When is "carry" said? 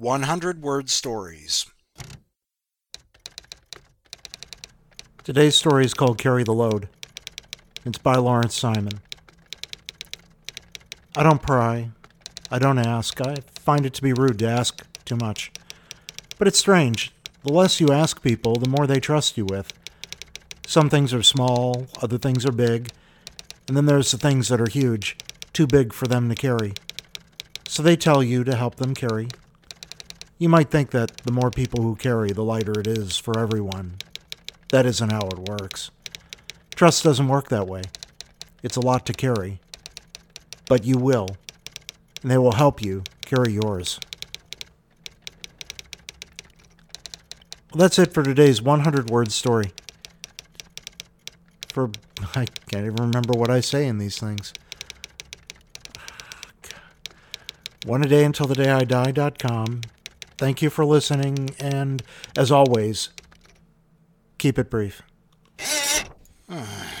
6.16-6.42, 26.34-26.72, 28.94-29.28, 31.94-32.32, 39.12-39.60, 43.26-43.52